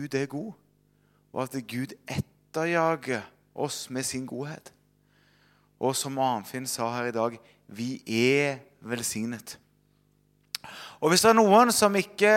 [0.00, 0.52] Gud er god,
[1.32, 4.72] og at Gud etterjager oss med sin godhet.
[5.80, 7.36] Og som Arnfinn sa her i dag
[7.68, 9.58] vi er velsignet.
[11.00, 12.32] Og hvis det er noen som ikke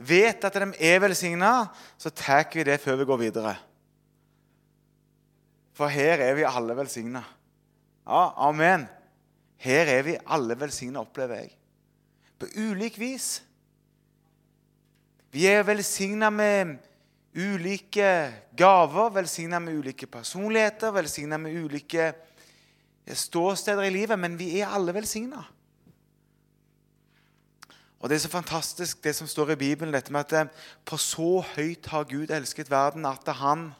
[0.00, 1.52] vet at de er velsigna,
[2.00, 3.54] så tar vi det før vi går videre.
[5.76, 7.20] For her er vi alle velsigna.
[8.04, 8.86] Ja, amen.
[9.60, 11.52] Her er vi alle velsigna, opplever jeg.
[12.38, 13.42] På ulik vis.
[15.34, 16.76] Vi er velsigna med
[17.34, 22.12] ulike gaver, velsigna med ulike personligheter, velsigna med ulike
[23.10, 25.42] ståsteder i livet, men vi er alle velsigna.
[28.04, 30.50] Og Det er så fantastisk, det som står i Bibelen, dette med at
[30.84, 33.70] på så høyt har Gud elsket verden at han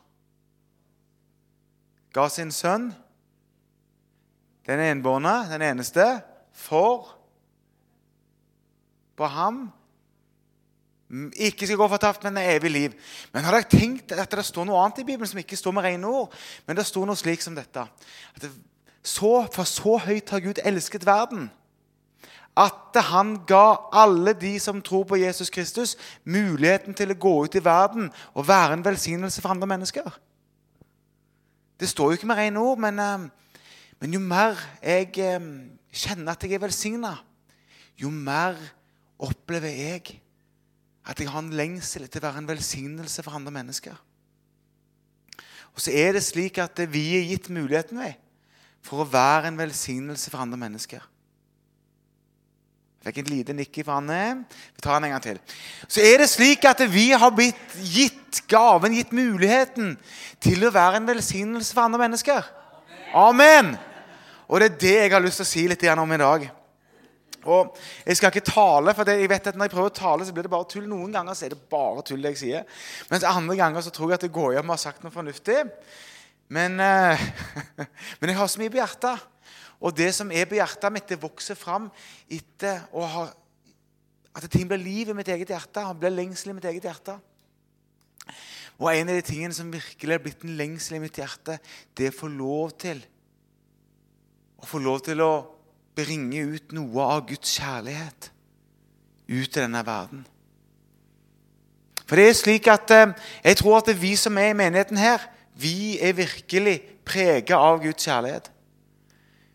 [2.14, 2.94] ga sin sønn,
[4.66, 7.10] den enbårne, den eneste, for
[9.16, 9.66] på ham
[11.36, 12.94] ikke skal gå fortapt, men evig liv.
[13.32, 15.86] Men har dere tenkt at det står noe annet i Bibelen som ikke står med
[15.86, 16.32] rene ord?
[16.66, 17.84] Men det står noe slik som dette.
[18.34, 18.52] At det,
[19.04, 21.50] så, for så høyt har Gud elsket verden
[22.54, 27.56] at han ga alle de som tror på Jesus Kristus, muligheten til å gå ut
[27.58, 30.06] i verden og være en velsignelse for andre mennesker.
[31.80, 33.26] Det står jo ikke med rene ord, men, eh,
[34.00, 35.48] men, jo mer jeg eh,
[35.90, 37.16] kjenner at jeg er velsigna,
[37.98, 38.54] jo mer
[39.18, 40.20] opplever jeg
[41.04, 43.96] at jeg har en lengsel til å være en velsignelse for andre mennesker.
[45.74, 48.14] Og så er det slik at vi er gitt muligheten ved,
[48.84, 51.02] for å være en velsignelse for andre mennesker.
[53.04, 54.46] Jeg fikk en liten nikk fra Anne.
[54.72, 55.40] Vi tar den en gang til.
[55.92, 59.98] Så er det slik at vi har blitt gitt gaven, gitt muligheten,
[60.40, 62.48] til å være en velsignelse for andre mennesker.
[63.12, 63.74] Amen!
[64.48, 66.48] Og det er det jeg har lyst til å si litt om i dag.
[67.50, 70.32] Og Jeg skal ikke tale, for jeg vet at når jeg prøver å tale, så
[70.32, 70.86] blir det bare tull.
[70.88, 72.80] Noen ganger så er det bare tull det jeg sier.
[73.10, 75.60] Mens andre ganger så tror jeg at det går hjem og har sagt noe fornuftig.
[76.48, 77.20] Men, uh,
[78.20, 79.30] men jeg har så mye på hjertet.
[79.84, 81.90] Og det som er på hjertet mitt, det vokser fram
[82.32, 83.24] etter å ha,
[84.34, 85.84] at ting blir liv i mitt eget hjerte.
[86.00, 87.18] Blir lengsel i mitt eget hjerte.
[88.80, 91.58] Og en av de tingene som virkelig har blitt en lengsel i mitt hjerte,
[91.94, 93.04] det er å få lov til
[94.64, 95.32] å få lov til å
[95.94, 98.30] bringe ut noe av Guds kjærlighet
[99.28, 100.24] ut i denne verden.
[102.04, 105.22] For det er slik at eh, Jeg tror at vi som er i menigheten her,
[105.54, 108.50] vi er virkelig preget av Guds kjærlighet.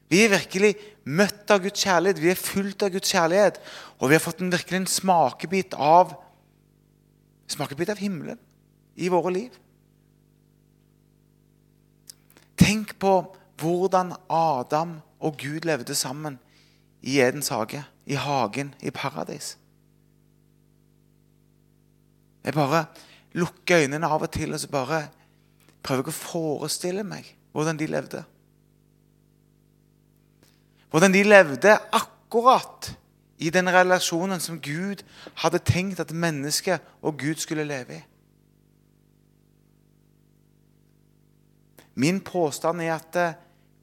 [0.09, 0.73] Vi er virkelig
[1.05, 3.59] møtt av Guds kjærlighet, vi er fulgt av Guds kjærlighet.
[3.99, 6.15] Og vi har fått en virkelig en smakebit av,
[7.49, 8.39] smakebit av himmelen
[8.95, 9.59] i våre liv.
[12.59, 13.13] Tenk på
[13.59, 16.39] hvordan Adam og Gud levde sammen
[17.01, 19.57] i Edens hage, i hagen, i paradis.
[22.43, 22.85] Jeg bare
[23.33, 25.01] lukker øynene av og til og så bare
[25.83, 28.23] prøver jeg å forestille meg hvordan de levde.
[30.89, 32.93] Hvordan de levde akkurat
[33.39, 35.03] i den relasjonen som Gud
[35.43, 38.01] hadde tenkt at mennesket og Gud skulle leve i.
[41.99, 43.17] Min påstand er at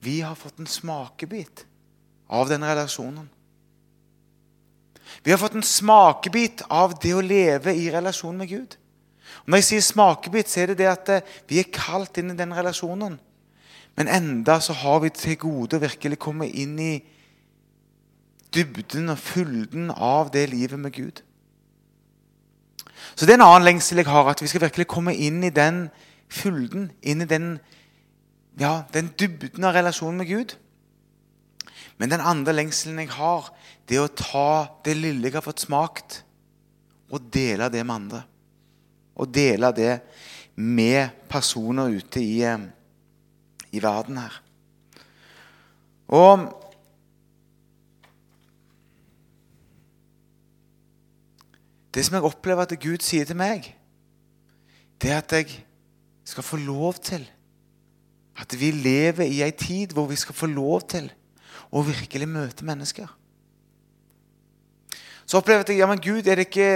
[0.07, 1.65] vi har fått en smakebit
[2.27, 3.29] av den relasjonen.
[5.23, 8.77] Vi har fått en smakebit av det å leve i relasjon med Gud.
[9.43, 12.31] Og når jeg sier smakebit, så er det det at eh, vi er kalt inn
[12.31, 13.19] i den relasjonen.
[13.99, 16.95] Men enda så har vi til gode å virkelig komme inn i
[18.55, 21.23] dybden og fylden av det livet med Gud.
[23.15, 25.55] Så det er en annen lengsel jeg har, at vi skal virkelig komme inn i
[25.55, 25.89] den
[26.31, 27.57] fylden, inn i den
[28.61, 30.55] ja, den dybden av relasjonen med Gud.
[31.97, 33.51] Men den andre lengselen jeg har,
[33.89, 34.51] det er å ta
[34.85, 36.23] det lille jeg har fått smakt,
[37.13, 38.23] og dele det med andre.
[39.17, 39.93] Og dele det
[40.57, 42.67] med personer ute i, eh,
[43.73, 44.41] i verden her.
[46.09, 46.49] Og
[51.97, 53.71] Det som jeg opplever at Gud sier til meg,
[55.01, 55.63] det er at jeg
[56.29, 57.23] skal få lov til
[58.37, 61.09] at vi lever i ei tid hvor vi skal få lov til
[61.73, 63.09] å virkelig møte mennesker.
[65.27, 66.69] Så opplever jeg at ja, men Gud, er, ikke,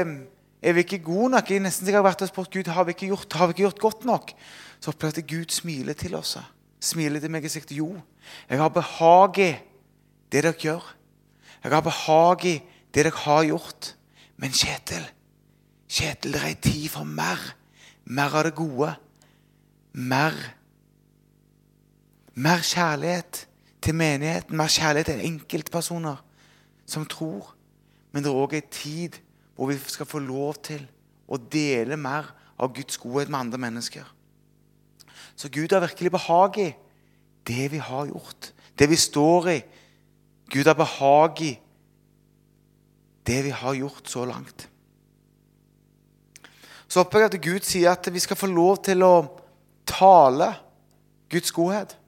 [0.59, 1.51] er vi ikke gode nok?
[1.53, 3.85] Jeg nesten sikkert vært og spurt Gud, har vi ikke gjort, har vi ikke gjort
[3.85, 4.33] godt nok?
[4.83, 6.35] Så opplever jeg at Gud smiler til oss.
[6.83, 7.93] Smiler til meg og sier jo,
[8.49, 9.51] jeg har behag i
[10.31, 10.85] det dere gjør.
[11.63, 13.95] Jeg har behag i det dere har gjort.
[14.41, 15.05] Men Kjetil,
[15.91, 17.39] Kjetil, det er tid for mer.
[18.05, 18.95] Mer av det gode.
[19.93, 20.35] Mer
[22.35, 23.47] mer kjærlighet
[23.83, 26.17] til menigheten, mer kjærlighet til enkeltpersoner
[26.87, 27.55] som tror.
[28.13, 29.19] Men det er òg en tid
[29.55, 30.87] hvor vi skal få lov til
[31.29, 32.31] å dele mer
[32.61, 34.05] av Guds godhet med andre mennesker.
[35.37, 36.71] Så Gud har virkelig behag i
[37.47, 39.61] det vi har gjort, det vi står i.
[40.51, 41.53] Gud har behag i
[43.27, 44.67] det vi har gjort så langt.
[46.89, 49.15] Så håper jeg at Gud sier at vi skal få lov til å
[49.87, 50.51] tale
[51.31, 52.00] Guds godhet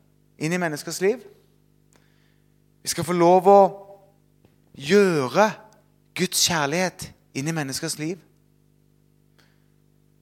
[0.42, 1.22] inn i menneskers liv.
[2.82, 3.60] Vi skal få lov å
[4.74, 5.46] gjøre
[6.18, 7.06] Guds kjærlighet
[7.38, 8.18] inn i menneskers liv.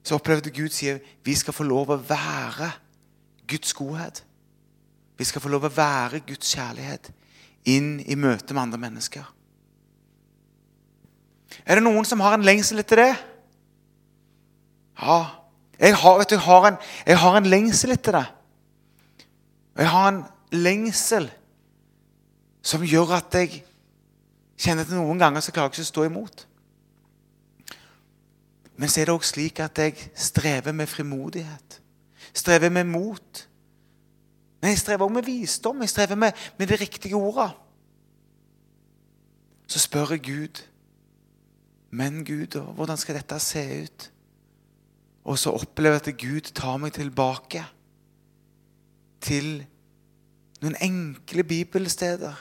[0.04, 2.70] Så opplevde Gud sier vi skal få lov å være
[3.48, 4.22] Guds godhet.
[5.18, 7.10] Vi skal få lov å være Guds kjærlighet
[7.68, 9.24] inn i møte med andre mennesker.
[11.66, 13.12] Er det noen som har en lengsel etter det?
[15.00, 15.20] Ja.
[15.80, 16.76] Jeg har, du, jeg har, en,
[17.08, 18.26] jeg har en lengsel etter det.
[19.80, 21.30] Og jeg har en lengsel
[22.60, 23.62] som gjør at jeg
[24.60, 26.42] kjenner at noen ganger så klarer jeg ikke å stå imot.
[28.76, 31.78] Men så er det òg slik at jeg strever med frimodighet.
[32.36, 33.40] Strever med mot.
[34.60, 35.80] Men jeg strever òg med visdom.
[35.80, 37.56] Jeg strever med, med de riktige ordene.
[39.64, 40.62] Så spør jeg Gud
[41.90, 44.10] Men Gud, hvordan skal dette se ut?
[45.24, 47.64] Og så opplever jeg at Gud tar meg tilbake
[49.20, 49.64] til
[50.60, 52.36] noen enkle bibelsteder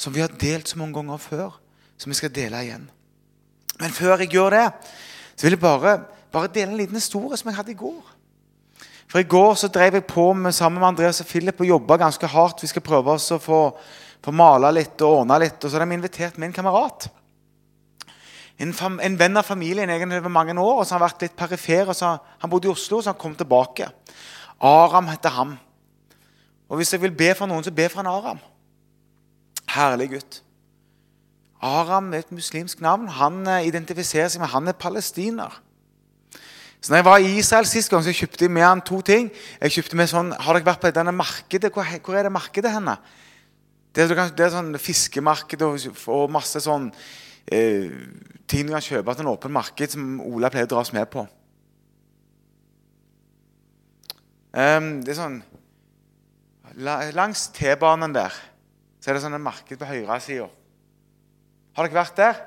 [0.00, 1.58] som vi har delt så mange ganger før,
[2.00, 2.86] som vi skal dele igjen.
[3.80, 4.66] Men før jeg gjør det,
[5.36, 5.98] så vil jeg bare,
[6.32, 8.16] bare dele en liten historie som jeg hadde i går.
[9.10, 11.96] For I går så drev jeg på med, sammen med Andreas og Philip og jobba
[11.98, 12.62] ganske hardt.
[12.62, 13.62] Vi skal prøve oss å få,
[14.22, 15.58] få male litt og ordne litt.
[15.58, 17.08] Og så har de invitert min kamerat.
[18.60, 21.24] En, fam, en, venn av familien egentlig over mange år, og så har han vært
[21.26, 21.90] litt perifer.
[21.96, 23.88] Så, han bodde i Oslo, så han kom tilbake.
[24.68, 25.56] Aram heter han.
[26.70, 28.38] Og hvis jeg vil be for noen, så be for en Aram.
[29.74, 30.38] Herlig gutt.
[31.60, 33.08] Aram er et muslimsk navn.
[33.18, 35.58] Han eh, identifiserer seg med han er palestiner.
[36.80, 39.28] Så når jeg var i Israel sist gang, så kjøpte jeg med han to ting.
[39.60, 41.72] Jeg kjøpte med sånn, Har dere vært på denne markedet?
[41.74, 42.96] Hvor, hvor er det markedet henne?
[43.92, 46.88] Det er, det er sånn fiskemarked og, og masse sånn
[47.50, 47.90] eh,
[48.48, 51.10] ting du kan kjøpe til en åpen marked, som Ola pleier å dra oss med
[51.10, 51.26] på.
[54.50, 55.42] Um, det er sånn
[56.80, 58.34] Langs T-banen der
[59.00, 60.46] så er det sånn en marked på høyresida.
[61.76, 62.40] Har dere vært der?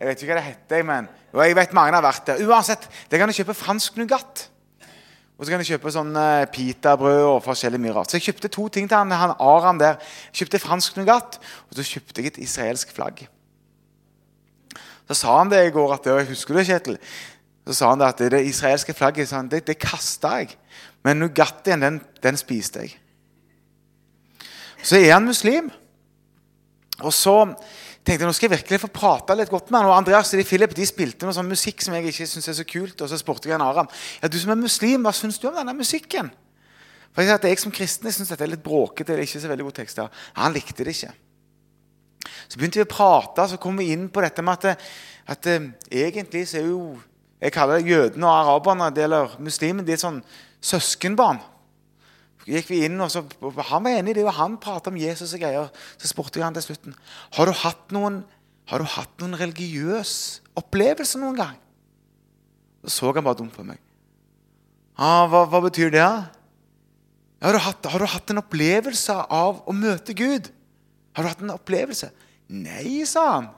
[0.00, 1.08] Jeg vet ikke hva det heter, men
[1.38, 2.40] jeg vet mange har vært der.
[2.42, 4.48] Uansett, der kan du kjøpe fransk nougat.
[5.38, 8.10] Og så kan du kjøpe sånn uh, pitabrød og forskjellig mye rart.
[8.10, 10.02] Så jeg kjøpte to ting til han, han Aram der.
[10.32, 11.38] Jeg kjøpte fransk nougat,
[11.70, 13.22] og så kjøpte jeg et israelsk flagg.
[15.06, 16.98] Så sa han det i går, at jeg husker du, Kjetil?
[17.68, 20.56] Så sa han det at det israelske flagget det, det kasta jeg.
[21.02, 22.96] Men nougatien, den, den spiste jeg.
[24.82, 25.70] Så er han muslim.
[27.02, 27.34] Og så
[28.02, 29.90] tenkte jeg nå skal jeg virkelig få prate litt godt med han.
[29.90, 32.66] Og Andreas og Philip de spilte noe sånn musikk som jeg ikke syns er så
[32.68, 33.00] kult.
[33.00, 33.90] Og så spurte jeg en Aram
[34.20, 36.30] ja, du som er muslim, hva syns du om denne musikken.
[37.12, 39.12] For Jeg at jeg som kristen jeg synes dette er litt bråkete.
[39.12, 40.24] eller ikke så veldig gode tekster.
[40.38, 41.12] Han likte det ikke.
[42.48, 44.78] Så begynte vi å prate, så kom vi inn på dette med at,
[45.26, 45.48] at, at
[45.90, 47.00] egentlig så er jo
[47.42, 50.20] Jeg kaller det jødene og araberne, eller muslimene, de er sånn
[50.62, 51.42] søskenbarn
[52.48, 53.22] gikk vi inn, og så,
[53.68, 55.68] Han var enig i det, og han pratet om Jesus og greier.
[55.98, 56.96] Så spurte jeg han til slutten
[57.36, 58.22] har du hatt noen,
[58.70, 61.56] har du hatt noen religiøs opplevelse noen gang.
[62.82, 63.78] Så så han bare dumt på meg.
[64.98, 66.02] Ah, hva, hva, betyr det?
[67.42, 70.50] Har du, hatt, har du hatt en opplevelse av å møte Gud?
[71.14, 72.10] Har du hatt en opplevelse?
[72.52, 73.48] Nei, sa han.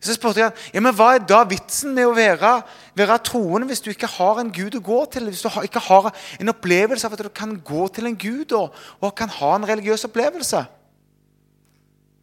[0.00, 2.54] Så spurte jeg ja, men hva er da vitsen med å være,
[2.96, 5.28] være troende hvis du ikke har en Gud å gå til?
[5.28, 6.08] Hvis du ikke har
[6.40, 8.72] en opplevelse av at du kan gå til en Gud og,
[9.04, 10.64] og kan ha en religiøs opplevelse?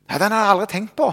[0.08, 1.12] Ja, Den har jeg aldri tenkt på.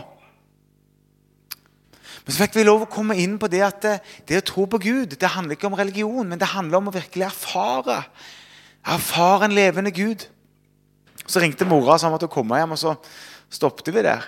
[2.25, 3.95] Men så fikk vi lov å komme inn på det at det,
[4.31, 6.95] det å tro på Gud det handler ikke om religion, men det handler om å
[6.95, 7.99] virkelig erfare.
[8.95, 10.25] Erfare en levende Gud.
[11.27, 12.95] Så ringte mora og sa hun måtte komme hjem, og så
[13.53, 14.25] stoppet vi der.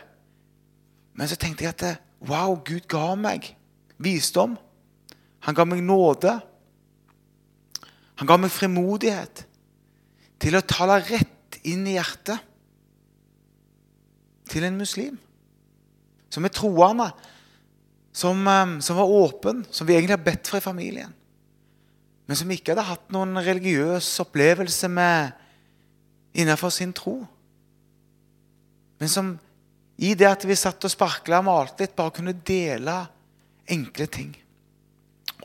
[1.17, 1.95] Men så tenkte jeg at det,
[2.27, 3.53] Wow, Gud ga meg
[4.03, 4.57] visdom.
[5.47, 6.33] Han ga meg nåde.
[8.17, 9.45] Han ga meg frimodighet
[10.43, 12.43] til å tale rett inn i hjertet
[14.51, 15.17] til en muslim
[16.31, 17.07] som er troende,
[18.13, 21.15] som, eh, som var åpen, som vi egentlig har bedt for i familien,
[22.27, 25.33] men som ikke hadde hatt noen religiøs opplevelse med
[26.35, 27.27] innenfor sin tro.
[28.99, 29.39] Men som
[29.97, 32.97] i det at vi satt og sparkla og malte litt, bare kunne dele
[33.73, 34.33] enkle ting.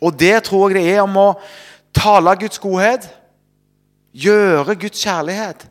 [0.02, 1.30] Og det tror jeg det er om å
[1.96, 3.08] tale Guds godhet,
[4.12, 5.68] gjøre Guds kjærlighet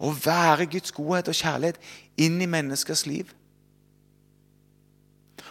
[0.00, 1.80] og være Guds godhet og kjærlighet
[2.20, 3.28] inn i menneskers liv.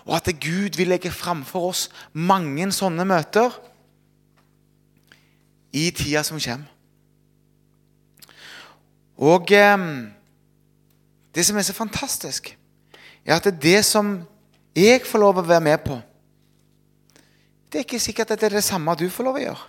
[0.05, 3.53] Og at Gud vil legge framfor oss mange sånne møter
[5.75, 6.71] i tida som kommer.
[9.15, 9.87] Og eh,
[11.35, 12.57] det som er så fantastisk,
[13.25, 14.19] er at det som
[14.75, 15.99] jeg får lov å være med på
[17.71, 19.63] Det er ikke sikkert at det er det samme du får lov å gjøre.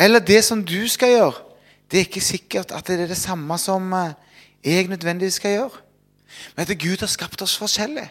[0.00, 1.42] Eller det som du skal gjøre,
[1.90, 4.14] det er ikke sikkert at det er det samme som eh,
[4.64, 5.82] jeg nødvendigvis skal gjøre.
[6.56, 8.06] Men at Gud har skapt oss forskjellig.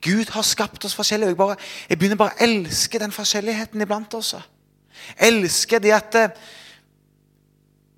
[0.00, 1.28] Gud har skapt oss forskjellig.
[1.28, 1.56] Jeg, bare,
[1.88, 4.34] jeg begynner bare å elske den forskjelligheten iblant oss.
[5.20, 6.44] Elsker det at uh,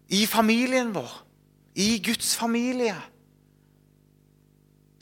[0.08, 1.12] i familien vår,
[1.78, 2.96] i Guds familie,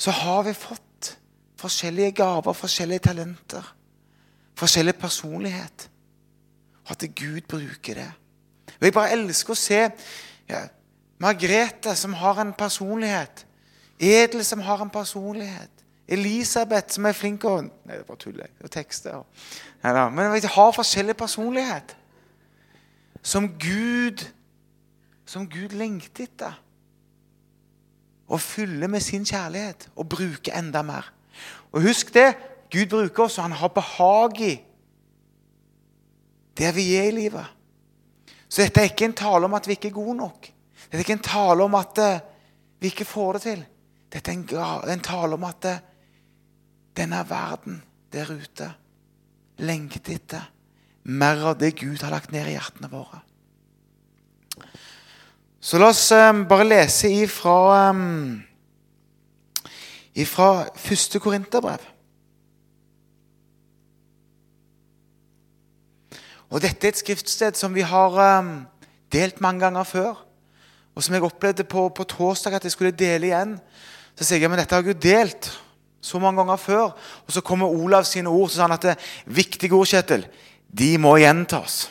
[0.05, 1.15] så har vi fått
[1.61, 3.69] forskjellige gaver, forskjellige talenter,
[4.59, 5.87] forskjellig personlighet.
[6.85, 8.11] Og at Gud bruker det.
[8.75, 9.79] Og Jeg bare elsker å se
[10.51, 10.61] ja,
[11.23, 13.47] Margrethe, som har en personlighet.
[13.97, 15.71] Edel, som har en personlighet.
[16.09, 18.43] Elisabeth, som er flink og Nei, det er bare tull.
[18.45, 19.23] Er tekster.
[19.81, 21.97] Ja, men de har forskjellig personlighet.
[23.23, 24.27] Som Gud
[25.25, 26.59] Som Gud lengter etter.
[28.29, 31.11] Å fylle med sin kjærlighet og bruke enda mer.
[31.73, 32.33] Og husk det.
[32.73, 34.55] Gud bruker oss, og han har behag i
[36.59, 37.47] der vi er i livet.
[38.49, 40.49] Så dette er ikke en tale om at vi ikke er gode nok.
[40.85, 42.23] Dette er ikke en tale om at uh,
[42.79, 43.65] vi ikke får det til.
[44.15, 44.45] Dette er en,
[44.95, 45.83] en tale om at uh,
[46.95, 47.81] denne verden
[48.15, 48.71] der ute
[49.59, 50.51] lengter etter
[51.05, 53.21] mer av det Gud har lagt ned i hjertene våre.
[55.65, 58.43] Så la oss um, bare lese ifra, um,
[60.13, 61.87] ifra første Korinterbrev.
[66.53, 68.51] Og Dette er et skriftsted som vi har um,
[69.09, 70.21] delt mange ganger før.
[70.95, 73.57] Og som jeg opplevde på, på torsdag at jeg skulle dele igjen.
[74.21, 75.49] Så sier jeg men dette har Gud delt
[76.05, 76.93] så mange ganger før.
[77.25, 78.99] Og så kommer Olav sine ord så sa han at det
[79.33, 80.29] viktige ord, Kjetil,
[80.69, 81.87] de må gjentas.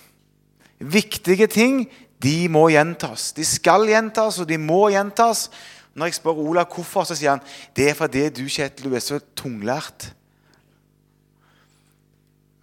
[0.78, 1.88] Viktige ting
[2.24, 3.32] de må gjentas.
[3.36, 5.50] De skal gjentas, og de må gjentas.
[5.94, 7.44] Når jeg spør Olav hvorfor, så sier han
[7.76, 10.10] det er fordi du Kjetil, du er så tunglært.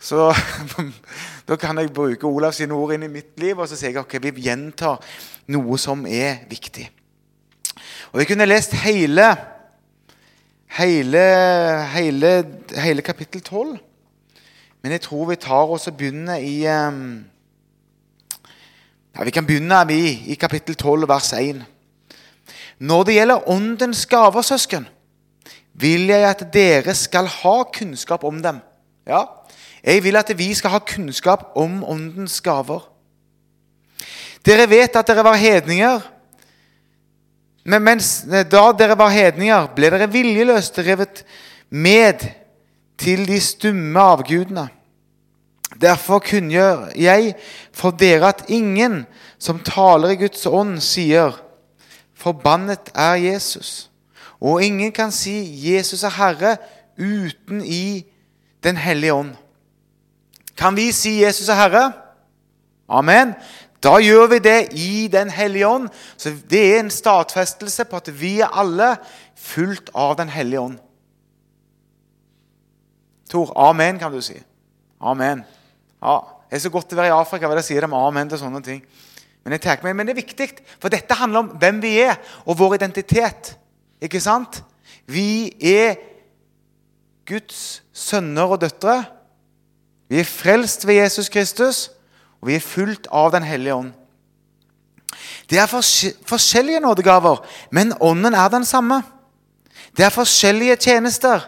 [0.00, 0.30] Så
[1.48, 4.00] da kan jeg bruke Olav sine ord inn i mitt liv og så sier jeg,
[4.00, 4.98] ok, vi gjentar
[5.52, 6.88] noe som er viktig.
[8.10, 9.28] Og Jeg kunne lest hele,
[10.80, 11.26] hele,
[11.92, 12.32] hele,
[12.74, 13.76] hele kapittel 12.
[14.82, 17.20] Men jeg tror vi tar oss og begynner i um,
[19.16, 20.00] ja, Vi kan begynne vi,
[20.32, 21.64] i kapittel 12, vers 1.
[22.78, 24.86] Når det gjelder åndens gaver, søsken,
[25.74, 28.60] vil jeg at dere skal ha kunnskap om dem.
[29.06, 29.24] Ja,
[29.84, 32.84] jeg vil at vi skal ha kunnskap om åndens gaver.
[34.46, 36.00] Dere vet at dere var hedninger.
[37.64, 41.24] Men mens, da dere var hedninger, ble dere viljeløst revet
[41.70, 42.24] med
[43.00, 44.68] til de stumme avgudene.
[45.80, 47.34] Derfor kunngjør jeg
[47.72, 49.06] for dere at ingen
[49.38, 51.32] som taler i Guds ånd, sier
[52.14, 53.88] 'Forbannet er Jesus'.
[54.40, 56.56] Og ingen kan si 'Jesus er Herre'
[56.98, 58.04] uten i
[58.62, 59.34] Den hellige ånd.
[60.56, 61.92] Kan vi si 'Jesus er Herre'?
[62.88, 63.34] Amen.
[63.82, 65.88] Da gjør vi det i Den hellige ånd.
[66.16, 68.96] Så Det er en stadfestelse på at vi er alle
[69.36, 70.78] fulgt av Den hellige ånd.
[73.30, 74.34] Tor, amen, kan du si.
[75.00, 75.44] Amen.
[76.02, 78.40] Ja, Det er så godt å være i Afrika hva de sier de amen til
[78.40, 78.80] sånne ting.
[79.44, 80.48] Men, meg, men det er viktig,
[80.82, 83.54] for dette handler om hvem vi er, og vår identitet.
[84.02, 84.58] Ikke sant?
[85.06, 85.94] Vi er
[87.28, 89.04] Guds sønner og døtre.
[90.10, 91.88] Vi er frelst ved Jesus Kristus,
[92.40, 93.92] og vi er fulgt av Den hellige ånd.
[95.50, 95.70] Det er
[96.26, 99.02] forskjellige nådegaver, men ånden er den samme.
[99.96, 101.46] Det er forskjellige tjenester,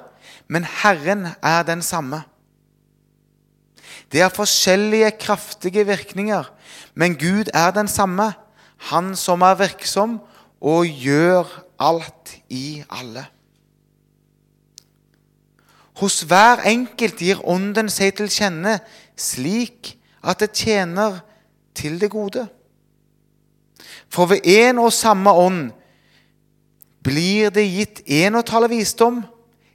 [0.49, 2.23] men Herren er den samme.
[4.13, 6.45] Det er forskjellige kraftige virkninger,
[6.95, 8.33] men Gud er den samme,
[8.83, 10.21] Han som er virksom
[10.61, 11.47] og gjør
[11.79, 13.27] alt i alle.
[16.03, 18.81] Hos hver enkelt gir Ånden seg til kjenne
[19.15, 21.21] slik at det tjener
[21.79, 22.49] til det gode.
[24.11, 25.71] For ved én og samme ånd
[27.07, 29.23] blir det gitt én å tale visdom,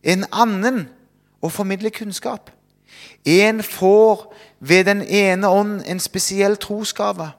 [0.04, 0.86] en annen
[1.40, 2.52] å formidle kunnskap.
[3.26, 7.32] En får ved den ene ånd en spesiell trosgave.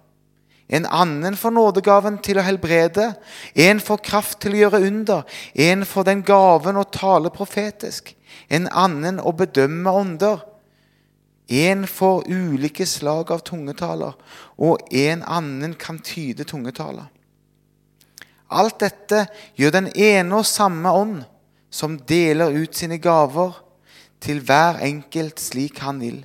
[0.69, 3.15] En annen får nådegaven til å helbrede.
[3.57, 5.25] En får kraft til å gjøre under.
[5.55, 8.13] En får den gaven å tale profetisk.
[8.53, 10.45] En annen å bedømme ånder.
[11.49, 14.13] En får ulike slag av tungetaler,
[14.61, 17.07] og en annen kan tyde tungetaler.
[18.53, 19.25] Alt dette
[19.57, 21.23] gjør den ene og samme ånd,
[21.73, 23.57] som deler ut sine gaver
[24.21, 26.19] til hver enkelt slik han vil.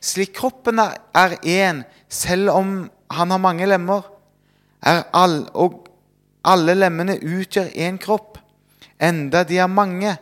[0.00, 4.02] Slik kroppen er én, selv om han har mange lemmer,
[4.82, 5.86] er all, og
[6.46, 8.38] alle lemmene utgjør én kropp,
[9.02, 10.16] enda de er mange,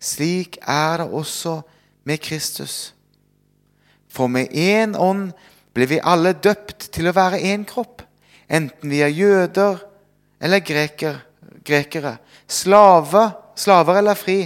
[0.00, 1.60] slik er det også
[2.04, 2.94] med Kristus.
[4.08, 5.30] For med én ånd
[5.76, 8.02] ble vi alle døpt til å være én kropp,
[8.48, 9.82] enten vi er jøder
[10.40, 11.20] eller greker,
[11.66, 12.16] grekere,
[12.48, 14.40] slave, slaver eller fri,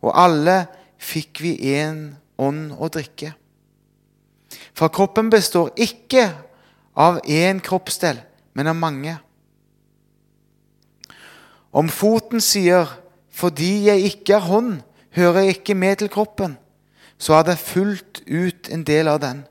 [0.00, 0.64] og alle
[1.00, 3.34] fikk vi én ånd å drikke.
[4.74, 6.30] For kroppen består ikke
[6.96, 8.18] av én kroppsdel,
[8.54, 9.18] men av mange.
[11.72, 12.88] Om foten sier
[13.30, 16.58] 'fordi jeg ikke er hånd, hører jeg ikke med til kroppen',
[17.18, 19.44] så er det fullt ut en del av den.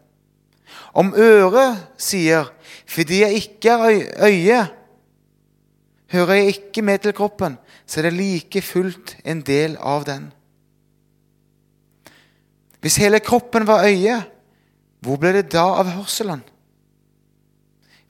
[0.93, 2.51] Om øret sier
[2.85, 4.67] 'fordi jeg ikke er øye,
[6.11, 10.33] hører jeg ikke med til kroppen', så er det like fullt en del av den.
[12.79, 14.21] Hvis hele kroppen var øye,
[14.99, 16.41] hvor ble det da av hørselen?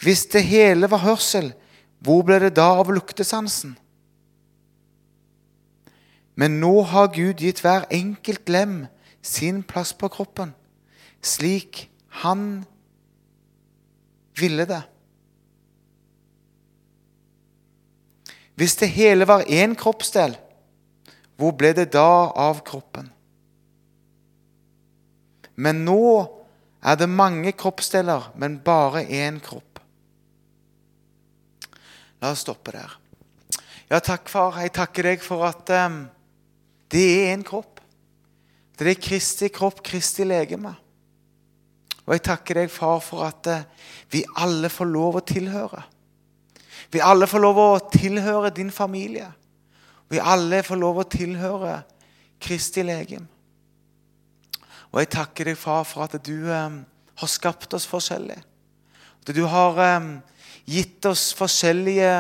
[0.02, 1.52] Hvis det hele var hørsel,
[2.00, 3.76] hvor ble det da av luktesansen?
[6.40, 8.86] Men nå har Gud gitt hver enkelt lem
[9.22, 10.54] sin plass på kroppen,
[11.22, 11.90] slik
[12.24, 12.64] han
[14.40, 14.82] ville det.
[18.56, 20.38] Hvis det hele var én kroppsdel,
[21.40, 23.12] hvor ble det da av kroppen?
[25.60, 26.00] Men nå
[26.80, 29.82] er det mange kroppsdeler, men bare én kropp.
[32.20, 32.96] La oss stoppe der.
[33.90, 34.60] Ja, takk, far.
[34.64, 36.04] Jeg takker deg for at um,
[36.92, 37.82] det er en kropp.
[38.80, 40.72] Det er Kristi kropp, Kristi legeme.
[42.06, 43.66] Og jeg takker deg, far, for at uh,
[44.14, 45.82] vi alle får lov å tilhøre.
[46.94, 49.28] Vi alle får lov å tilhøre din familie.
[50.10, 51.76] Vi alle får lov å tilhøre
[52.42, 53.28] Kristi legeme.
[54.90, 56.80] Og jeg takker deg, far, for at du eh,
[57.22, 58.40] har skapt oss forskjellig.
[59.22, 60.10] At du har eh,
[60.70, 62.12] gitt oss forskjellige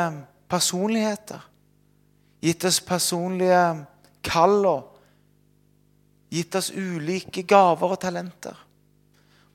[0.50, 1.42] personligheter.
[2.46, 3.64] Gitt oss personlige
[4.24, 4.96] kall og
[6.30, 8.58] gitt oss ulike gaver og talenter.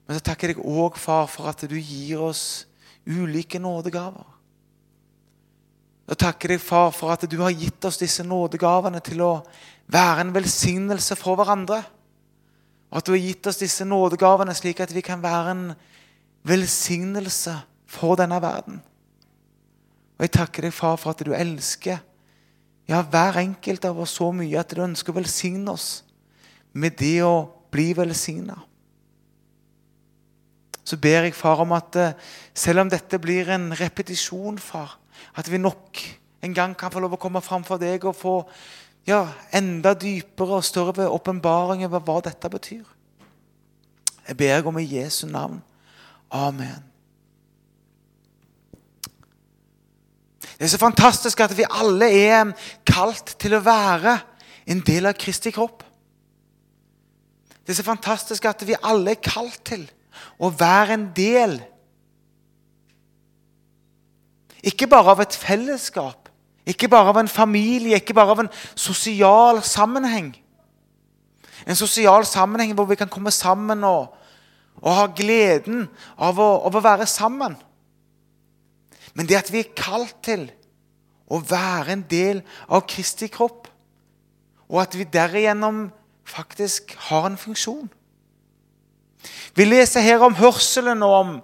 [0.05, 2.67] Men så takker jeg deg òg, far, for at du gir oss
[3.07, 4.27] ulike nådegaver.
[6.05, 9.33] Jeg takker deg, far, for at du har gitt oss disse nådegavene til å
[9.89, 11.81] være en velsignelse for hverandre.
[12.95, 15.65] Og at du har gitt oss disse nådegavene slik at vi kan være en
[16.47, 17.57] velsignelse
[17.91, 18.79] for denne verden.
[20.15, 21.99] Og Jeg takker deg, far, for at du elsker
[22.87, 26.05] ja, hver enkelt av oss så mye at du ønsker å velsigne oss
[26.71, 28.61] med det å bli velsigna.
[30.85, 32.15] Så ber jeg, far, om at eh,
[32.55, 35.01] selv om dette blir en repetisjon, far,
[35.35, 35.99] at vi nok
[36.45, 38.37] en gang kan få lov å komme fram for deg og få
[39.07, 42.85] ja, enda dypere og større åpenbaring over hva dette betyr.
[44.25, 45.61] Jeg ber deg om i Jesu navn.
[46.33, 46.83] Amen.
[50.55, 52.55] Det er så fantastisk at vi alle er
[52.87, 54.17] kalt til å være
[54.71, 55.83] en del av Kristi kropp.
[57.65, 59.85] Det er så fantastisk at vi alle er kalt til
[60.39, 61.61] å være en del
[64.65, 66.24] Ikke bare av et fellesskap,
[66.67, 70.33] ikke bare av en familie, ikke bare av en sosial sammenheng.
[71.69, 74.15] En sosial sammenheng hvor vi kan komme sammen og,
[74.81, 77.57] og ha gleden av å, av å være sammen.
[79.15, 80.49] Men det at vi er kalt til
[81.31, 83.69] å være en del av Kristi kropp,
[84.69, 85.87] og at vi derigjennom
[86.25, 87.87] faktisk har en funksjon.
[89.55, 91.35] Vi leser her om hørselen og om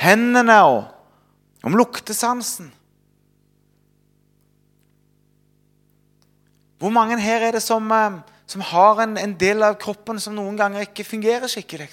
[0.00, 2.72] hendene og om luktesansen.
[6.80, 10.34] Hvor mange her er det som, eh, som har en, en, del av kroppen som
[10.36, 11.90] noen ganger ikke fungerer skikkelig?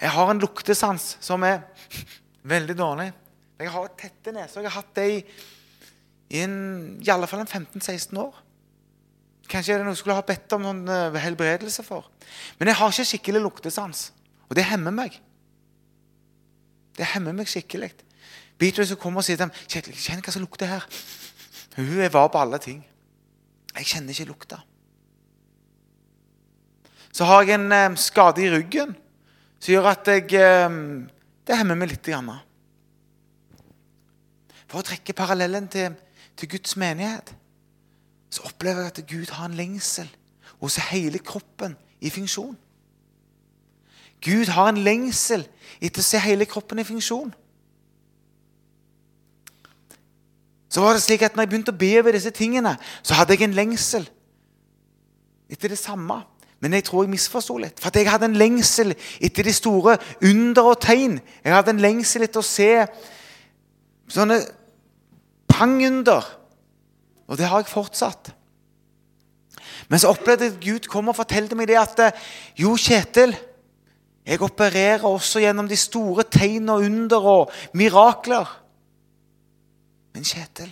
[0.00, 1.62] Jeg har en luktesans som er
[2.54, 3.10] veldig dårlig.
[3.60, 4.62] Jeg har tette neser.
[4.64, 5.20] Jeg har hatt det i,
[6.32, 6.56] i, en,
[7.00, 8.42] i alle fall 15-16 år.
[9.48, 12.08] Kanskje er det noe jeg skulle ha bedt om noen uh, helbredelse for.
[12.58, 14.08] Men jeg har ikke skikkelig luktesans,
[14.48, 15.20] og det hemmer meg.
[16.96, 17.92] Det hemmer meg skikkelig.
[18.58, 20.84] Beatles kommer og sier til dem kjenn hva som lukter her.
[21.76, 22.80] Hun var på alle ting.
[23.76, 24.60] Jeg kjenner ikke lukta.
[27.12, 28.96] Så har jeg en eh, skade i ryggen
[29.60, 30.80] som gjør at jeg eh,
[31.46, 32.08] Det hemmer meg litt.
[34.66, 35.94] For å trekke parallellen til,
[36.36, 37.30] til, Guds menighet
[38.30, 40.08] så opplever jeg at Gud har en lengsel
[40.58, 42.56] hos hele kroppen i funksjon.
[44.20, 45.46] Gud har en lengsel
[45.78, 47.30] etter å se hele kroppen i funksjon.
[50.68, 52.74] Så var det slik at når jeg begynte å be over disse tingene,
[53.06, 54.06] så hadde jeg en lengsel
[55.50, 56.20] etter det samme.
[56.60, 57.80] Men jeg tror jeg misforsto litt.
[57.82, 61.18] For jeg hadde en lengsel etter de store under og tegn.
[61.44, 62.70] Jeg hadde en lengsel etter å se
[64.10, 64.40] sånne
[65.52, 66.24] pangunder.
[67.28, 68.32] Og det har jeg fortsatt.
[69.90, 72.00] Men så opplevde jeg at Gud kom og fortalte meg det at
[72.58, 73.36] Jo, Kjetil,
[74.26, 78.48] jeg opererer også gjennom de store tegn og under og mirakler.
[80.16, 80.70] Men Kjetil,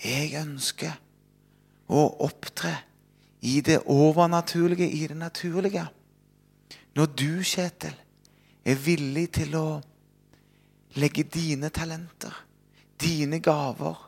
[0.00, 0.94] jeg ønsker
[1.92, 2.70] å opptre
[3.44, 5.82] i det overnaturlige, i det naturlige.
[6.96, 7.92] Når du, Kjetil,
[8.64, 9.66] er villig til å
[10.96, 12.32] legge dine talenter,
[12.96, 14.00] dine gaver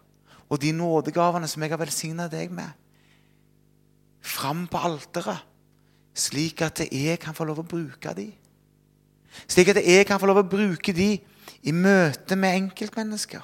[0.48, 2.72] og de nådegavene som jeg har velsigna deg med,
[4.24, 5.44] fram på alteret
[6.16, 8.30] slik at jeg kan få lov å bruke de.
[9.44, 11.18] Slik at jeg kan få lov å bruke de
[11.62, 13.42] i møte med enkeltmennesker.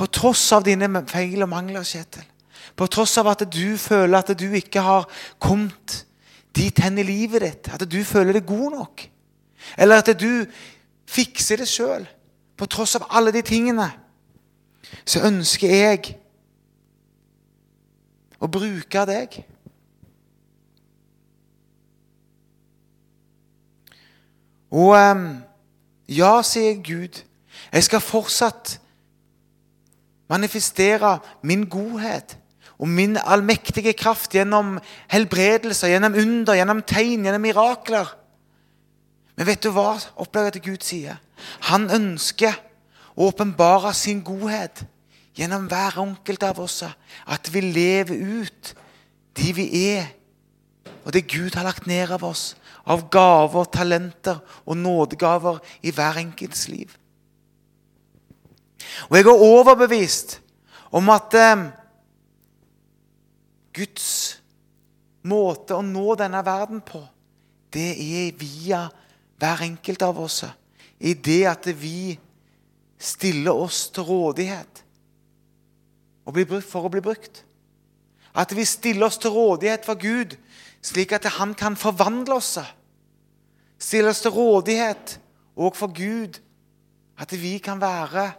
[0.00, 2.24] På tross av dine feil og mangler, Kjetil.
[2.76, 5.08] På tross av at du føler at du ikke har
[5.42, 6.04] kommet
[6.56, 7.68] dit hen i livet ditt.
[7.74, 9.04] At du føler deg god nok.
[9.76, 10.46] Eller at du
[11.10, 12.06] fikser det sjøl.
[12.56, 13.90] På tross av alle de tingene.
[15.04, 16.14] Så ønsker jeg
[18.40, 19.42] å bruke deg.
[24.70, 25.26] Og ehm,
[26.08, 27.22] ja, sier Gud,
[27.72, 28.76] jeg skal fortsatt
[30.30, 32.36] manifestere min godhet
[32.80, 34.78] og min allmektige kraft gjennom
[35.10, 38.14] helbredelser, gjennom under, gjennom tegn, gjennom mirakler.
[39.36, 41.18] Men vet du hva opplever jeg at Gud sier?
[41.68, 42.56] Han ønsker
[43.16, 44.84] å åpenbare sin godhet
[45.36, 48.72] gjennom hver enkelt av oss at vi lever ut
[49.36, 50.08] de vi er,
[51.04, 52.54] og det Gud har lagt ned av oss,
[52.84, 56.96] av gaver, talenter og nådegaver i hver enkelts liv.
[59.08, 60.38] Og jeg er overbevist
[60.96, 61.66] om at eh,
[63.76, 64.08] Guds
[65.28, 67.02] måte å nå denne verden på,
[67.70, 68.86] det er via
[69.40, 70.42] hver enkelt av oss.
[70.98, 72.18] I det at vi
[73.00, 74.82] stiller oss til rådighet
[76.26, 77.42] for å bli brukt.
[78.36, 80.36] At vi stiller oss til rådighet for Gud,
[80.82, 82.58] slik at Han kan forvandle oss.
[83.78, 85.18] Stille oss til rådighet
[85.56, 86.40] òg for Gud,
[87.18, 88.32] at vi kan være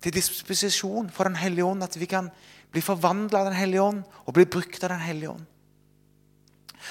[0.00, 1.82] til disposisjon for Den hellige ånd.
[1.82, 2.30] At vi kan
[2.70, 5.46] bli forvandla av Den hellige ånd og bli brukt av Den hellige ånd.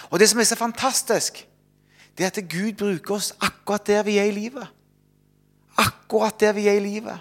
[0.10, 1.48] Og Det som er så fantastisk,
[2.18, 4.68] det er at Gud bruker oss akkurat der vi er i livet.
[5.78, 7.20] Akkurat der vi er i livet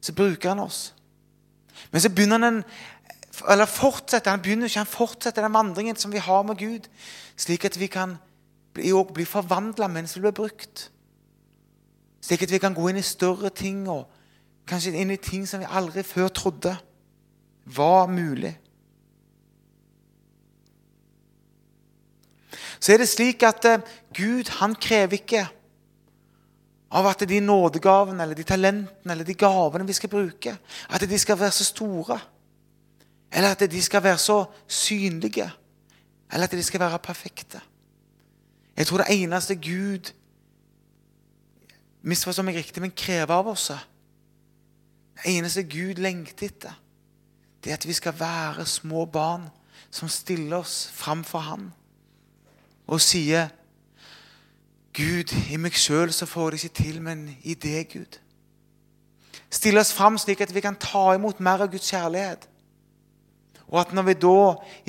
[0.00, 0.94] så bruker han oss.
[1.92, 2.62] Men så begynner han
[3.48, 6.88] eller fortsetter, han begynner ikke, han fortsetter den vandringen som vi har med Gud,
[7.36, 8.16] slik at vi kan
[8.74, 10.90] bli, bli forvandla mens vi blir brukt.
[12.20, 14.08] Slik at vi kan gå inn i større ting og
[14.68, 16.74] kanskje inn i ting som vi aldri før trodde
[17.64, 18.52] var mulig.
[22.80, 23.82] Så er det slik at uh,
[24.16, 25.44] Gud han krever ikke
[26.90, 30.56] av at de nådegavene eller de talentene eller de gavene vi skal bruke,
[30.90, 32.18] at de skal være så store.
[33.32, 35.50] Eller at de skal være så synlige.
[36.32, 37.60] Eller at de skal være perfekte.
[38.76, 40.12] Jeg tror det eneste Gud
[42.02, 43.70] misforstå meg riktig, men krever av oss
[45.20, 46.72] Det eneste Gud lengter etter,
[47.60, 49.50] det er at vi skal være små barn
[49.90, 51.72] som stiller oss framfor Han
[52.90, 53.50] og sier
[54.96, 58.16] Gud, i meg sjøl så får jeg det ikke til, men i deg, Gud.
[59.50, 62.48] Stille oss fram slik at vi kan ta imot mer av Guds kjærlighet.
[63.70, 64.36] Og at når vi da,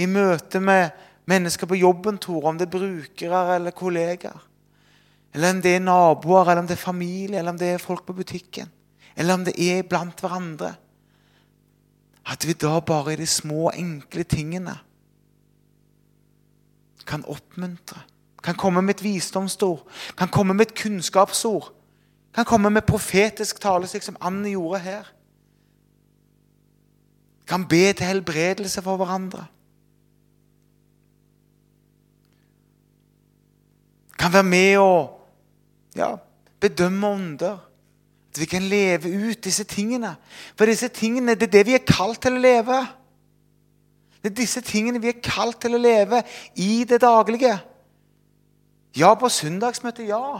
[0.01, 0.89] i møte med
[1.29, 4.47] mennesker på jobben, Tore, om det er brukere eller kollegaer,
[5.33, 8.05] eller om det er naboer, eller om det er familie, eller om det er folk
[8.07, 8.71] på butikken,
[9.15, 10.75] eller om det er blant hverandre
[12.25, 14.75] At vi da bare i de små, enkle tingene
[17.05, 18.03] kan oppmuntre
[18.43, 21.71] kan komme med et visdomsord, kan komme med et kunnskapsord.
[22.35, 25.09] Kan komme med profetisk tale, slik som Anne gjorde her.
[27.51, 29.45] Kan be til helbredelse for hverandre.
[34.19, 35.19] Kan være med og
[35.95, 36.13] ja,
[36.59, 37.57] bedømme ånder.
[38.31, 40.15] At vi kan leve ut disse tingene.
[40.55, 42.77] For disse tingene, det er det vi er kalt til å leve.
[44.21, 46.21] Det er disse tingene vi er kalt til å leve
[46.55, 47.57] i det daglige.
[48.95, 50.39] Ja, på søndagsmøtet, ja.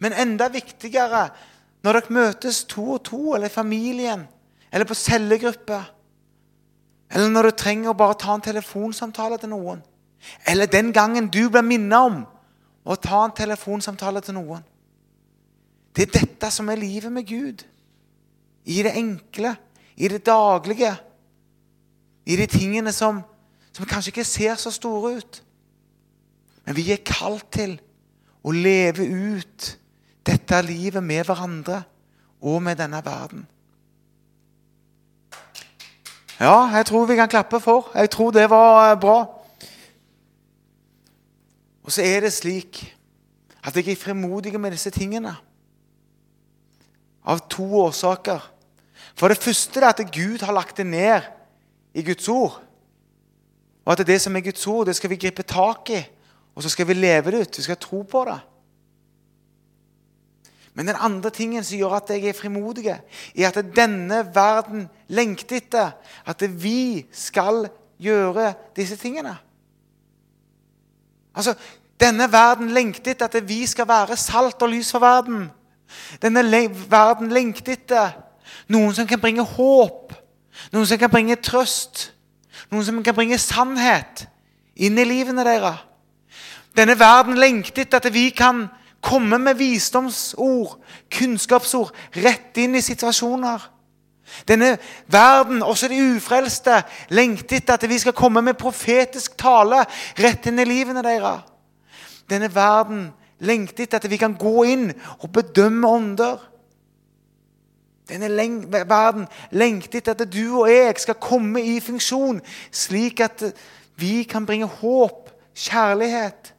[0.00, 1.26] Men enda viktigere
[1.84, 4.24] når dere møtes to og to, eller i familien,
[4.72, 5.82] eller på cellegruppe.
[7.10, 9.80] Eller når du trenger å bare ta en telefonsamtale til noen.
[10.48, 12.20] Eller den gangen du blir minnet om
[12.84, 14.64] å ta en telefonsamtale til noen.
[15.96, 17.64] Det er dette som er livet med Gud.
[18.68, 19.54] I det enkle,
[19.96, 20.92] i det daglige.
[22.28, 23.22] I de tingene som,
[23.72, 25.42] som kanskje ikke ser så store ut.
[26.66, 27.78] Men vi er kalt til
[28.44, 29.68] å leve ut
[30.28, 31.80] dette livet med hverandre
[32.44, 33.46] og med denne verden.
[36.38, 37.90] Ja, jeg tror vi kan klappe for.
[37.94, 39.18] Jeg tror det var eh, bra.
[41.82, 42.84] Og så er det slik
[43.64, 45.34] at jeg er frimodig med disse tingene.
[47.26, 48.44] Av to årsaker.
[49.18, 51.26] For det første er at Gud har lagt det ned
[51.94, 52.62] i Guds ord.
[53.84, 56.02] Og at det som er Guds ord, det skal vi gripe tak i.
[56.54, 57.58] Og så skal vi leve det ut.
[57.58, 58.38] Vi skal tro på det.
[60.78, 65.58] Men den andre tingen som gjør at jeg er frimodig, er at denne verden lengter
[65.58, 67.66] etter at vi skal
[67.98, 69.34] gjøre disse tingene.
[71.34, 71.56] Altså,
[71.98, 75.48] Denne verden lengter etter at vi skal være salt og lys for verden.
[76.22, 76.44] Denne
[76.90, 78.14] verden lengter etter
[78.70, 80.14] noen som kan bringe håp,
[80.70, 82.12] noen som kan bringe trøst,
[82.70, 84.28] noen som kan bringe sannhet
[84.78, 85.82] inn i livene deres.
[86.76, 88.68] Denne verden lengter etter at vi kan
[89.00, 90.78] Komme med visdomsord,
[91.10, 93.68] kunnskapsord, rett inn i situasjoner.
[94.48, 99.84] Denne verden, også de ufrelste, lengter etter at vi skal komme med profetisk tale
[100.18, 101.46] rett inn i livene deres.
[102.28, 103.08] Denne verden
[103.40, 104.90] lengter etter at vi kan gå inn
[105.22, 106.42] og bedømme ånder.
[108.08, 108.28] Denne
[108.88, 113.46] verden lengter etter at du og jeg skal komme i funksjon, slik at
[113.98, 116.52] vi kan bringe håp, kjærlighet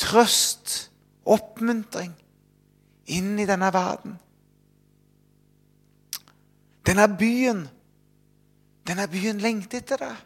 [0.00, 0.90] trøst,
[1.28, 2.14] oppmuntring
[3.10, 4.16] inn i denne verden.
[6.86, 7.64] Denne byen,
[8.88, 10.16] denne byen lengter etter det.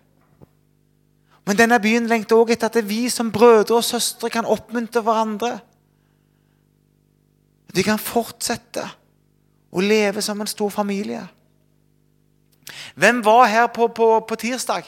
[1.44, 5.58] Men denne byen lengter også etter at vi som brødre og søstre kan oppmuntre hverandre.
[7.74, 8.84] De kan fortsette
[9.74, 11.24] å leve som en stor familie.
[12.94, 14.86] Hvem var her på, på, på tirsdag?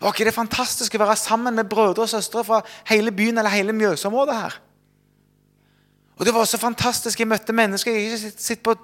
[0.00, 3.54] Var ikke det fantastisk å være sammen med brødre og søstre fra hele byen eller
[3.54, 4.60] hele Mjøsområdet her?
[6.16, 7.20] Og Det var så fantastisk.
[7.20, 8.74] Jeg møtte mennesker jeg har ikke sett på,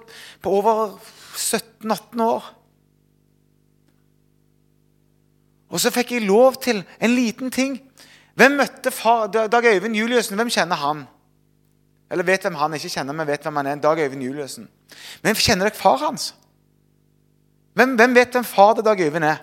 [0.41, 0.99] på over
[1.35, 2.49] 17-18 år.
[5.73, 7.79] Og så fikk jeg lov til en liten ting.
[8.37, 10.35] Hvem møtte far, Dag Øyvind Juliussen?
[10.37, 11.07] Hvem kjenner han?
[12.11, 13.81] Eller vet hvem han ikke kjenner, men vet hvem han er.
[13.81, 14.69] Dag Øyvind Juliussen.
[15.23, 16.35] Men kjenner dere far hans?
[17.73, 19.41] Hvem, hvem vet hvem far til Dag Øyvind er?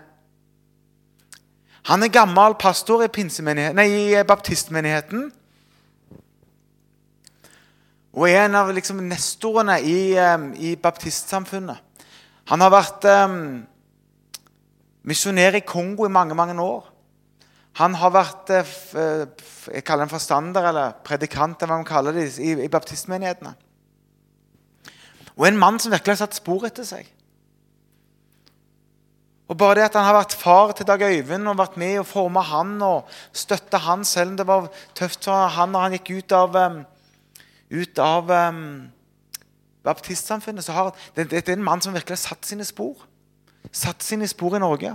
[1.89, 3.09] Han er gammel pastor i,
[3.73, 5.31] nei, i baptistmenigheten.
[8.13, 10.01] Og er en av liksom, nestorene i,
[10.59, 11.79] i, baptistsamfunnet.
[12.51, 13.61] Han har vært um,
[15.07, 16.89] misjonær i Kongo i mange mange år.
[17.79, 19.29] Han har vært uh,
[19.71, 23.55] jeg kaller en forstander eller predikant eller hva man kaller det, i, i baptistmenighetene.
[25.39, 27.07] Og en mann som virkelig har satt spor etter seg.
[29.51, 32.07] Og bare det at han har vært far til Dag Øyvind og vært med og
[32.07, 36.11] forma han og støtta han, selv om det var tøft for han når han gikk
[36.21, 36.59] ut av,
[37.75, 38.61] ut av um,
[39.83, 43.03] baptistsamfunnet, så har det, det, er en mann som virkelig har satt sine spor.
[43.75, 44.95] Satt sine spor i Norge.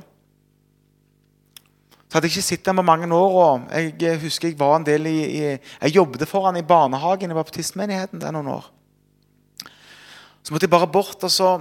[2.08, 3.38] Så hadde jeg ikke sett ham på mange år.
[3.44, 7.32] og Jeg husker jeg var en del i, i Jeg jobbet for han i barnehagen
[7.32, 8.72] i baptistmenigheten der noen år.
[10.46, 11.58] Så måtte jeg bare bort og så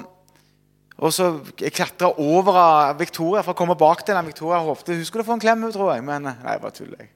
[0.99, 1.27] og så
[1.59, 4.27] Jeg klatra over Victoria for å komme bak til den.
[4.29, 6.05] Victoria håpte hun skulle få en klem, tror jeg.
[6.07, 7.09] Men nei, jeg bare tuller.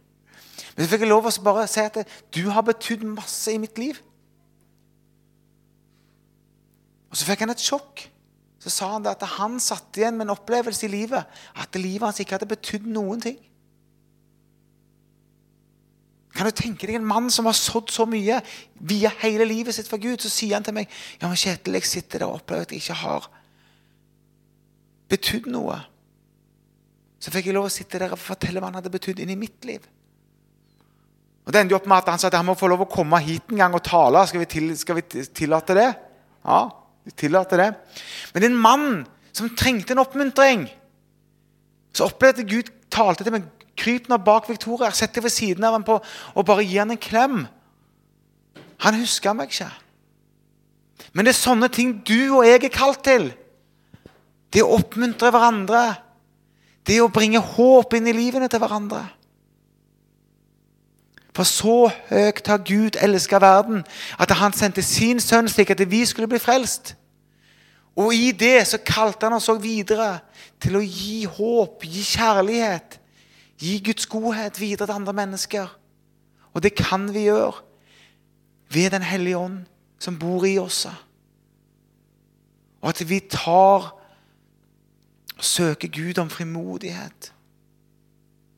[0.74, 1.98] Men så fikk jeg lov å bare si at
[2.34, 4.00] du har betydd masse i mitt liv.
[7.08, 8.08] Og så fikk han et sjokk.
[8.58, 12.18] Så sa han at han satt igjen med en opplevelse i livet at livet hans
[12.18, 13.38] ikke hadde betydd noen ting.
[16.34, 18.40] Kan du tenke deg en mann som har sådd så mye
[18.90, 21.88] via hele livet sitt for Gud, så sier han til meg ja, men Kjetil, jeg
[21.88, 23.26] sitter der og opplever at jeg ikke har
[25.08, 25.78] betydd noe.
[27.18, 29.64] Så fikk jeg lov å sitte der og fortelle hva han hadde betydd inni mitt
[29.66, 29.82] liv.
[31.48, 33.18] Og Det endte opp med at han sa at han må få lov å komme
[33.24, 34.20] hit en gang og tale.
[34.28, 35.88] Skal vi, til, skal vi tillate det?
[36.44, 36.58] Ja,
[37.08, 37.68] vi tillater det.
[38.34, 38.88] Men en mann
[39.32, 40.66] som trengte en oppmuntring,
[41.96, 43.48] så opplevde Gud talte til meg.
[43.78, 46.92] Kryp nå bak Victoria, sett deg ved siden av ham på, og bare gi ham
[46.92, 47.44] en klem.
[48.84, 49.70] Han huska meg ikke.
[51.14, 53.30] Men det er sånne ting du og jeg er kalt til.
[54.52, 55.84] Det å oppmuntre hverandre.
[56.86, 59.04] Det å bringe håp inn i livene til hverandre.
[61.36, 63.84] For så høyt har Gud elska verden
[64.18, 66.96] at han sendte sin sønn slik at vi skulle bli frelst.
[67.98, 70.20] Og i det så kalte han oss òg videre
[70.62, 72.98] til å gi håp, gi kjærlighet,
[73.58, 75.70] gi Guds godhet videre til andre mennesker.
[76.54, 77.64] Og det kan vi gjøre
[78.70, 79.62] ved Den hellige ånd
[79.98, 80.86] som bor i oss.
[82.82, 83.92] Og at vi tar
[85.38, 87.32] og søke Gud om frimodighet.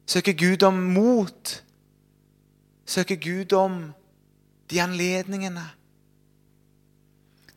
[0.06, 1.64] Søke Gud om mot.
[2.86, 3.92] Søke Gud om
[4.70, 5.66] de anledningene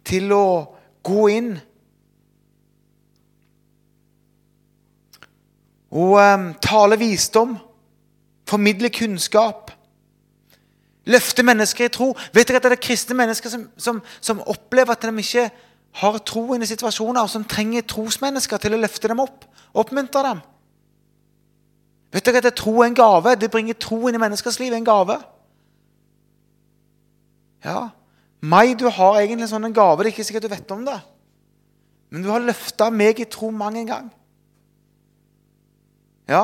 [0.04, 0.48] til å
[1.06, 1.54] gå inn
[5.94, 7.54] og um, tale visdom,
[8.50, 9.72] formidle kunnskap,
[11.06, 12.10] løfte mennesker i tro.
[12.34, 15.48] Vet dere at det er kristne mennesker som, som, som opplever at de ikke
[15.94, 19.46] har troen i situasjoner, og som trenger trosmennesker til å løfte dem opp,
[19.78, 20.42] oppmuntre dem?
[22.14, 23.36] Vet dere at tro er en gave?
[23.38, 24.74] Det bringer tro inn i menneskers liv.
[24.74, 25.18] en gave.
[27.64, 27.92] Ja,
[28.44, 30.04] Mai, du har egentlig en sånn gave.
[30.04, 30.98] Det er ikke sikkert du vet om det.
[32.12, 34.10] Men du har løfta meg i tro mang en gang.
[36.28, 36.44] Ja.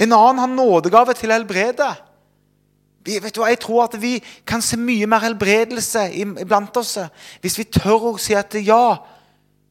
[0.00, 1.90] En annen har nådegave til å helbrede.
[3.08, 6.98] Vet du, jeg tror at vi kan se mye mer helbredelse iblant oss
[7.40, 8.98] hvis vi tør å si at ja,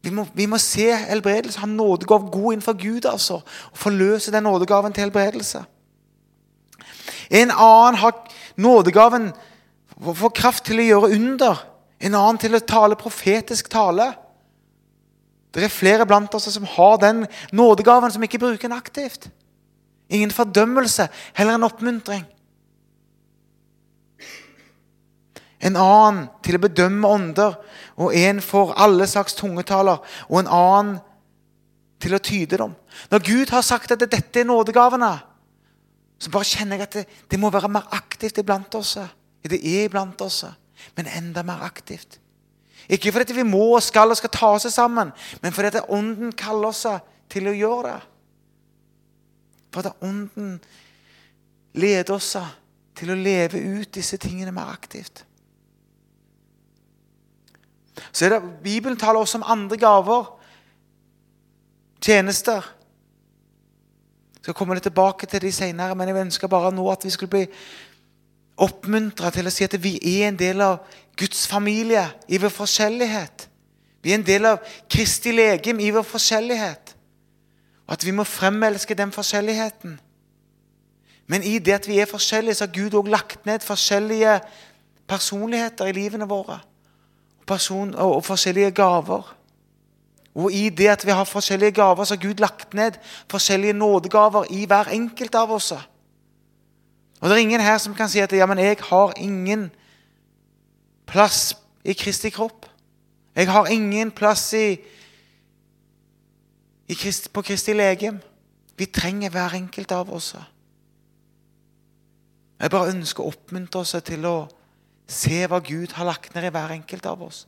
[0.02, 1.60] vi må, vi må se helbredelse.
[1.60, 3.06] Ha nådegave god innenfor Gud.
[3.06, 5.64] altså, Og forløse den nådegaven til helbredelse.
[7.30, 8.14] En annen har
[8.56, 9.34] nådegaven
[10.14, 11.66] for kraft til å gjøre under.
[12.00, 14.14] En annen til å tale profetisk tale.
[15.54, 19.30] Det er flere blant oss som har den nådegaven, som ikke bruker den aktivt.
[20.10, 22.24] Ingen fordømmelse, heller en oppmuntring.
[25.64, 27.56] En annen til å bedømme ånder,
[27.98, 30.98] og en for alle slags tungetaler, og en annen
[32.02, 32.76] til å tyde dem.
[33.10, 35.16] Når Gud har sagt at dette er nådegavene,
[36.18, 38.96] så bare kjenner jeg at det, det må være mer aktivt iblant oss.
[39.46, 40.44] Det er iblant oss,
[40.98, 42.20] men enda mer aktivt.
[42.90, 46.32] Ikke fordi vi må og skal og skal ta oss sammen, men fordi at Ånden
[46.38, 46.86] kaller oss
[47.30, 48.02] til å gjøre det.
[49.74, 50.58] For at Ånden
[51.78, 52.32] leder oss
[52.98, 55.27] til å leve ut disse tingene mer aktivt.
[58.12, 60.34] Så er det, Bibelen taler også om andre gaver,
[62.02, 62.66] tjenester
[64.48, 67.34] skal komme litt tilbake til de senere, men jeg ønsker bare nå at vi skulle
[67.34, 67.46] bli
[68.64, 70.86] oppmuntra til å si at vi er en del av
[71.20, 73.48] Guds familie i vår forskjellighet.
[74.02, 76.94] Vi er en del av Kristi legem i vår forskjellighet.
[77.88, 79.98] Og at vi må fremelske den forskjelligheten.
[81.28, 84.40] Men i det at vi er forskjellige, så har Gud òg lagt ned forskjellige
[85.12, 86.62] personligheter i livene våre.
[87.50, 89.34] Og, og forskjellige gaver.
[90.38, 92.92] Og i det at vi har forskjellige gaver, så har Gud lagt ned
[93.32, 95.72] forskjellige nådegaver i hver enkelt av oss.
[97.20, 99.72] Og det er ingen her som kan si at ja, men jeg har ingen
[101.08, 102.68] plass i Kristi kropp.
[103.36, 104.78] Jeg har ingen plass i,
[106.88, 108.20] i Christ, på Kristi legem.
[108.78, 110.36] Vi trenger hver enkelt av oss.
[112.60, 114.38] Jeg bare ønsker å oppmuntre oss til å
[115.08, 117.46] se hva Gud har lagt ned i hver enkelt av oss,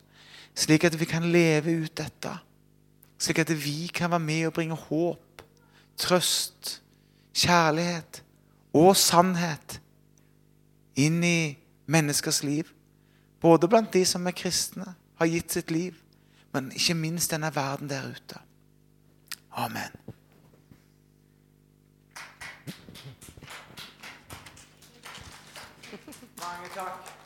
[0.56, 2.40] slik at vi kan leve ut dette
[3.20, 5.44] slik at vi kan være med og bringe håp,
[5.98, 6.82] trøst,
[7.36, 8.24] kjærlighet
[8.74, 9.80] og sannhet
[10.96, 12.72] inn i menneskers liv.
[13.42, 15.96] Både blant de som er kristne, har gitt sitt liv,
[16.54, 18.40] men ikke minst denne verden der ute.
[19.52, 19.92] Amen.
[26.40, 27.19] Mange takk.